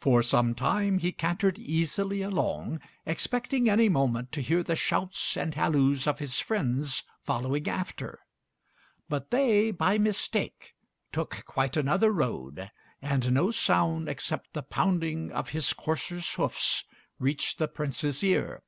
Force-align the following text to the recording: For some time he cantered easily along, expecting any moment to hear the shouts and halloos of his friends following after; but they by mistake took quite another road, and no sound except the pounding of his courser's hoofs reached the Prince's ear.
For 0.00 0.24
some 0.24 0.56
time 0.56 0.98
he 0.98 1.12
cantered 1.12 1.56
easily 1.56 2.20
along, 2.20 2.80
expecting 3.06 3.68
any 3.68 3.88
moment 3.88 4.32
to 4.32 4.40
hear 4.42 4.64
the 4.64 4.74
shouts 4.74 5.36
and 5.36 5.54
halloos 5.54 6.08
of 6.08 6.18
his 6.18 6.40
friends 6.40 7.04
following 7.22 7.68
after; 7.68 8.18
but 9.08 9.30
they 9.30 9.70
by 9.70 9.98
mistake 9.98 10.74
took 11.12 11.44
quite 11.44 11.76
another 11.76 12.10
road, 12.10 12.72
and 13.00 13.30
no 13.30 13.52
sound 13.52 14.08
except 14.08 14.52
the 14.52 14.64
pounding 14.64 15.30
of 15.30 15.50
his 15.50 15.72
courser's 15.74 16.32
hoofs 16.34 16.82
reached 17.20 17.58
the 17.58 17.68
Prince's 17.68 18.24
ear. 18.24 18.64